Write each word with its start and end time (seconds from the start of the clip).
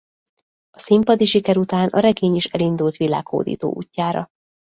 A 0.77 0.79
színpadi 0.79 1.25
siker 1.25 1.57
után 1.57 1.89
a 1.89 1.99
regény 1.99 2.35
is 2.35 2.45
elindult 2.45 2.95
világhódító 2.97 3.73
útjára. 3.73 4.27